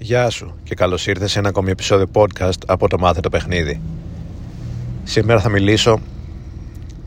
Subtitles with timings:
[0.00, 3.80] Γεια σου και καλώς ήρθες σε ένα ακόμη επεισόδιο podcast από το Μάθε το Παιχνίδι.
[5.04, 5.98] Σήμερα θα μιλήσω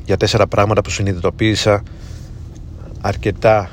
[0.06, 1.84] για τέσσερα πράγματα που συνειδητοποίησα
[3.02, 3.70] αρκετά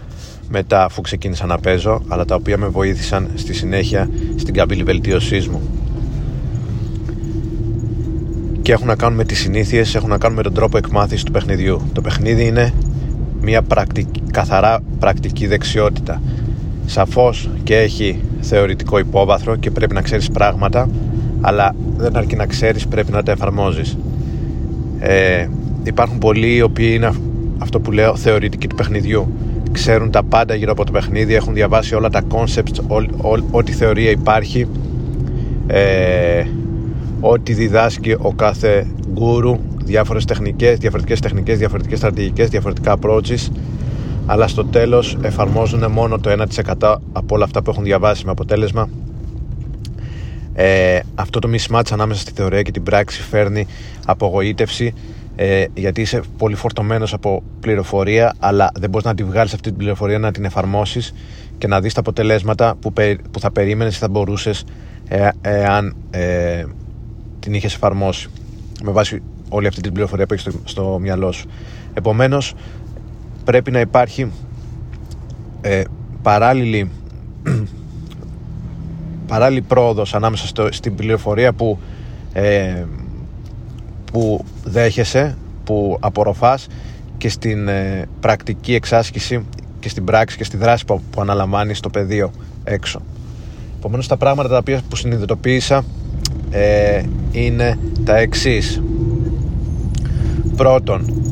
[0.49, 5.49] μετά αφού ξεκίνησα να παίζω αλλά τα οποία με βοήθησαν στη συνέχεια στην καμπύλη βελτίωσής
[5.49, 5.63] μου.
[8.63, 11.33] Και έχουν να κάνουν με τις συνήθειες, έχουν να κάνουν με τον τρόπο εκμάθησης του
[11.33, 11.91] παιχνιδιού.
[11.93, 12.75] Το παιχνίδι είναι
[13.41, 16.23] μια πρακτική, καθαρά πρακτική δεξιότητα.
[16.87, 20.89] Σαφώς και έχει θεωρητικό υπόβαθρο και πρέπει να ξέρεις πράγματα
[21.41, 23.97] αλλά δεν αρκεί να ξέρεις πρέπει να τα εφαρμόζεις.
[24.99, 25.47] Ε,
[25.83, 27.13] υπάρχουν πολλοί οι οποίοι είναι
[27.59, 29.33] αυτό που λέω θεωρητικοί του παιχνιδιού.
[29.73, 32.99] Ξέρουν τα πάντα γύρω από το παιχνίδι έχουν διαβάσει όλα τα concepts
[33.51, 34.67] ό,τι θεωρία υπάρχει
[35.67, 36.45] ε,
[37.21, 43.49] ό,τι διδάσκει ο κάθε γκούρου διάφορες τεχνικές, διαφορετικές τεχνικές, διαφορετικές στρατηγικές, διαφορετικά approaches
[44.31, 46.47] αλλά στο τέλος εφαρμόζουν μόνο το
[46.79, 48.89] 1% από όλα αυτά που έχουν διαβάσει με αποτέλεσμα.
[50.55, 53.67] Ε, αυτό το mismatch ανάμεσα στη θεωρία και την πράξη φέρνει
[54.07, 54.95] απογοήτευση
[55.37, 59.79] ε, γιατί είσαι πολύ φορτωμένος από πληροφορία αλλά δεν μπορείς να τη βγάλεις αυτή την
[59.79, 61.15] πληροφορία να την εφαρμόσεις
[61.59, 62.93] και να δεις τα αποτελέσματα που,
[63.31, 64.65] που θα περίμενες ή θα μπορούσες
[65.09, 66.65] ε, εάν ε,
[67.41, 68.29] την είχες εφαρμόσει
[68.83, 71.49] με βάση όλη αυτή την πληροφορία που έχεις στο, στο μυαλό σου.
[71.95, 72.55] Επομένως
[73.49, 74.31] πρέπει να υπάρχει
[75.61, 75.83] ε,
[76.23, 76.91] παράλληλη
[79.33, 81.79] παράλληλη πρόοδος ανάμεσα στο, στην πληροφορία που,
[82.33, 82.85] ε,
[84.13, 86.67] που δέχεσαι, που απορροφάς
[87.19, 89.45] και στην ε, πρακτική εξάσκηση
[89.81, 92.31] και στην πράξη και στη δράση που, που αναλαμβάνεις στο πεδίο
[92.65, 93.03] έξω.
[93.79, 95.85] Επομένως τα πράγματα τα οποία που συνειδητοποίησα
[96.51, 98.83] ε, είναι τα εξής.
[100.57, 101.23] Πρώτον,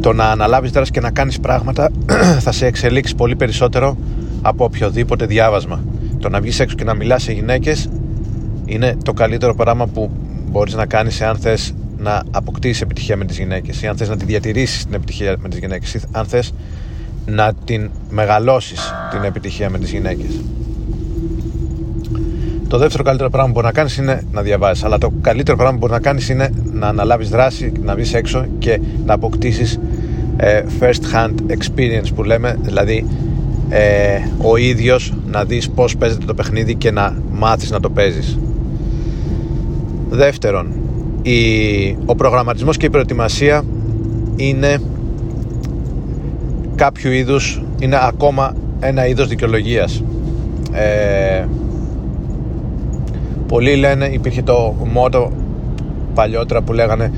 [0.00, 1.90] το να αναλάβεις δράση και να κάνεις πράγματα
[2.44, 3.96] θα σε εξελίξει πολύ περισσότερο
[4.42, 5.84] από οποιοδήποτε διάβασμα.
[6.20, 7.88] Το να βγεις έξω και να μιλάς σε γυναίκες
[8.64, 10.10] είναι το καλύτερο πράγμα που
[10.50, 14.16] μπορείς να κάνεις εάν θες να αποκτήσεις επιτυχία με τις γυναίκες ή αν θες να
[14.16, 16.52] τη διατηρήσεις την επιτυχία με τις γυναίκες ή αν θες
[17.26, 20.40] να την μεγαλώσεις την επιτυχία με τις γυναίκες.
[22.68, 25.78] Το δεύτερο καλύτερο πράγμα που μπορείς να κάνεις είναι να διαβάσεις αλλά το καλύτερο πράγμα
[25.78, 29.80] που μπορείς να κάνεις είναι να αναλάβεις δράση, να βγεις έξω και να αποκτήσεις ε,
[30.80, 33.06] first hand experience που λέμε δηλαδή
[33.68, 38.38] ε, ο ίδιος να δεις πως παίζεται το παιχνίδι και να μάθεις να το παίζεις.
[40.08, 40.72] Δεύτερον
[41.22, 43.64] η, ο προγραμματισμός και η προετοιμασία
[44.36, 44.78] είναι
[46.74, 50.02] κάποιο είδους είναι ακόμα ένα είδος δικαιολογίας.
[50.72, 51.44] Ε,
[53.46, 55.32] πολλοί λένε υπήρχε το μότο
[56.14, 57.12] παλιότερα που λέγανε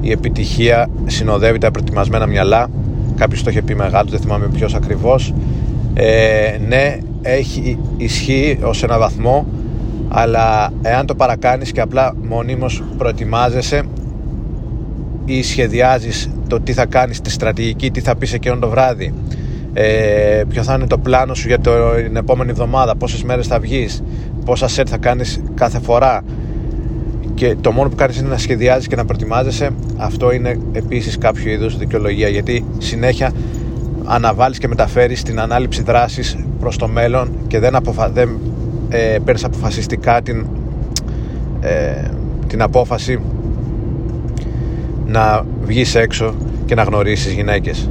[0.00, 2.70] η επιτυχία συνοδεύει τα προετοιμασμένα μυαλά.
[3.16, 5.34] Κάποιος το είχε πει μεγάλο δεν θυμάμαι ποιος ακριβώς.
[5.94, 9.46] Ε, ναι έχει ισχύει ως ένα βαθμό
[10.08, 13.82] αλλά εάν το παρακάνεις και απλά μονίμως προετοιμάζεσαι
[15.24, 19.14] ή σχεδιάζεις το τι θα κάνεις τη στρατηγική, τι θα πεις εκείνο το βράδυ
[19.72, 24.02] ε, ποιο θα είναι το πλάνο σου για την επόμενη εβδομάδα πόσες μέρες θα βγεις
[24.44, 26.22] πόσα σετ θα κάνεις κάθε φορά
[27.40, 29.70] και το μόνο που κάνεις είναι να σχεδιάζεις και να προετοιμάζεσαι.
[29.96, 33.32] Αυτό είναι επίσης κάποιο είδους δικαιολογία γιατί συνέχεια
[34.04, 38.08] αναβάλεις και μεταφέρεις την ανάληψη δράσης προς το μέλλον και δεν, αποφα...
[38.10, 38.28] δεν
[38.88, 40.46] ε, παίρνεις αποφασιστικά την,
[41.60, 42.10] ε,
[42.46, 43.20] την απόφαση
[45.06, 46.34] να βγεις έξω
[46.64, 47.90] και να γνωρίσεις γυναίκες.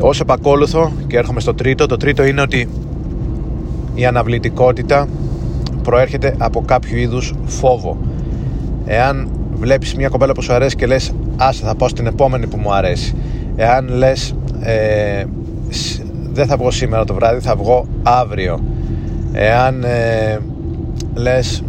[0.00, 2.68] Ως επακόλουθο και έρχομαι στο τρίτο το τρίτο είναι ότι
[3.94, 5.08] η αναβλητικότητα
[5.86, 7.96] προέρχεται από κάποιο είδους φόβο
[8.86, 12.56] εάν βλέπεις μια κοπέλα που σου αρέσει και λες άσε θα πάω στην επόμενη που
[12.56, 13.14] μου αρέσει
[13.56, 15.24] εάν λες ε,
[16.32, 18.60] δεν θα βγω σήμερα το βράδυ θα βγω αύριο
[19.32, 20.38] εάν ε,
[21.14, 21.62] λες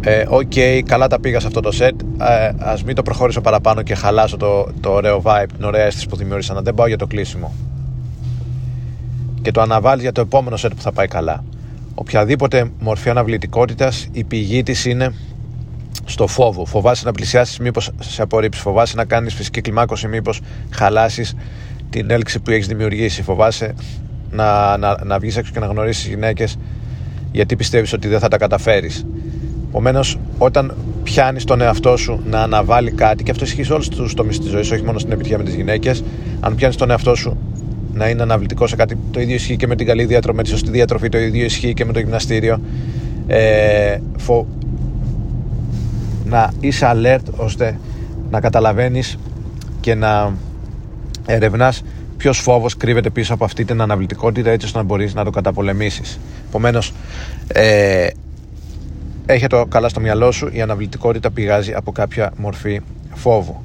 [0.00, 1.92] ε, OK, okay, καλά τα πήγα σε αυτό το set.
[2.20, 6.08] Ε, Α μην το προχωρήσω παραπάνω και χαλάσω το, το ωραίο vibe, την ωραία αίσθηση
[6.08, 6.54] που δημιούργησα.
[6.54, 7.52] Να δεν πάω για το κλείσιμο.
[9.42, 11.44] Και το αναβάλεις για το επόμενο set που θα πάει καλά.
[12.00, 15.14] Οποιαδήποτε μορφή αναβλητικότητας, η πηγή της είναι
[16.04, 16.64] στο φόβο.
[16.64, 18.62] Φοβάσαι να πλησιάσεις, μήπως σε απορρίψεις.
[18.62, 20.40] Φοβάσαι να κάνεις φυσική κλιμάκωση, μήπως
[20.70, 21.34] χαλάσεις
[21.90, 23.22] την έλξη που έχεις δημιουργήσει.
[23.22, 23.74] Φοβάσαι
[24.30, 26.56] να, να, να βγεις έξω και να γνωρίσεις γυναίκες
[27.32, 29.06] γιατί πιστεύεις ότι δεν θα τα καταφέρεις.
[29.68, 34.14] Επομένως, όταν πιάνεις τον εαυτό σου να αναβάλει κάτι, και αυτό ισχύει σε όλους τους
[34.14, 36.04] τομείς της ζωής, όχι μόνο στην επιτυχία με τις γυναίκες,
[36.40, 37.36] αν πιάνεις τον εαυτό σου
[37.98, 40.48] να είναι αναβλητικός σε κάτι, το ίδιο ισχύει και με την καλή διατροφή, με τη
[40.48, 42.60] σωστή διατροφή, το ίδιο ισχύει και με το γυμναστήριο.
[43.26, 44.46] Ε, φο...
[46.24, 47.78] Να είσαι alert ώστε
[48.30, 49.18] να καταλαβαίνεις
[49.80, 50.32] και να
[51.26, 51.82] ερευνάς
[52.16, 56.20] ποιος φόβος κρύβεται πίσω από αυτή την αναβλητικότητα έτσι ώστε να μπορείς να το καταπολεμήσεις.
[56.48, 56.92] Επομένως,
[57.46, 58.06] ε,
[59.26, 62.80] έχει το καλά στο μυαλό σου, η αναβλητικότητα πηγάζει από κάποια μορφή
[63.14, 63.62] φόβου.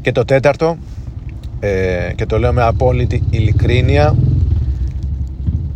[0.00, 0.76] Και το τέταρτο,
[1.60, 4.16] ε, και το λέω με απόλυτη ειλικρίνεια,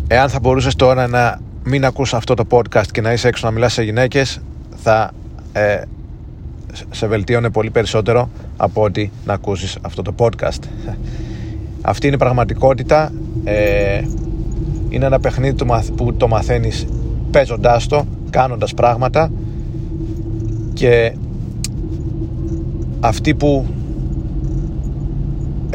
[0.09, 3.53] εάν θα μπορούσες τώρα να μην ακούς αυτό το podcast και να είσαι έξω να
[3.53, 4.41] μιλάς σε γυναίκες,
[4.83, 5.11] θα
[5.53, 5.83] ε,
[6.91, 10.63] σε βελτίωνε πολύ περισσότερο από ότι να ακούσεις αυτό το podcast.
[11.83, 13.13] Αυτή είναι η πραγματικότητα.
[13.45, 14.03] Ε,
[14.89, 15.65] είναι ένα παιχνίδι
[15.97, 16.87] που το μαθαίνεις
[17.31, 19.31] παίζοντάς το, κάνοντας πράγματα
[20.73, 21.17] και
[23.01, 23.67] αυτοί που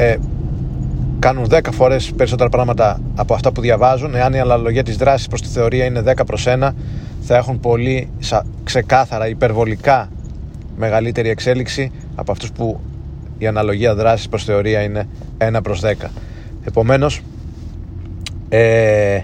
[0.00, 0.16] ε,
[1.18, 4.14] κάνουν 10 φορές περισσότερα πράγματα από αυτά που διαβάζουν.
[4.14, 6.70] Εάν η αναλογία της δράσης προς τη θεωρία είναι 10 προς 1
[7.20, 8.08] θα έχουν πολύ
[8.64, 10.08] ξεκάθαρα υπερβολικά
[10.76, 12.80] μεγαλύτερη εξέλιξη από αυτούς που
[13.38, 15.08] η αναλογία δράσης προς θεωρία είναι
[15.38, 15.92] 1 προς 10
[16.64, 17.20] επομένως
[18.48, 19.20] ε,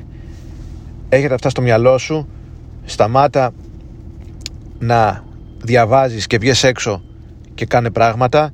[1.08, 2.28] έχετε αυτά στο μυαλό σου.
[2.84, 3.50] Σταμάτα
[4.78, 5.24] να
[5.62, 7.02] διαβάζεις και βγες έξω
[7.54, 8.52] και κάνε πράγματα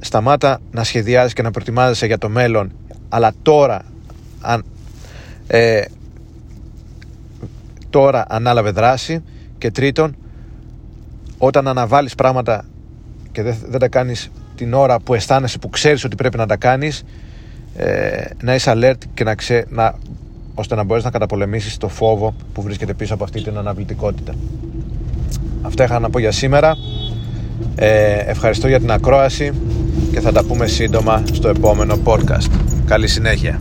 [0.00, 2.72] σταμάτα να σχεδιάζεις και να προετοιμάζεσαι για το μέλλον
[3.08, 3.82] αλλά τώρα
[4.40, 4.64] αν,
[5.46, 5.84] ε,
[7.90, 9.22] τώρα ανάλαβε δράση
[9.58, 10.16] και τρίτον
[11.38, 12.64] όταν αναβάλεις πράγματα
[13.32, 16.56] και δεν, δεν τα κάνεις την ώρα που αισθάνεσαι που ξέρεις ότι πρέπει να τα
[16.56, 17.04] κάνεις
[17.76, 19.94] ε, να είσαι alert και να, ξέ, να
[20.54, 24.34] ώστε να μπορείς να καταπολεμήσεις το φόβο που βρίσκεται πίσω από αυτή την αναβλητικότητα.
[25.62, 26.76] Αυτά είχα να πω για σήμερα.
[27.74, 29.52] Ε, ευχαριστώ για την ακρόαση
[30.10, 32.50] και θα τα πούμε σύντομα στο επόμενο podcast.
[32.86, 33.60] Καλή συνέχεια.